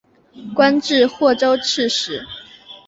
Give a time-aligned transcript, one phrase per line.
[0.55, 2.25] 官至霍州刺史。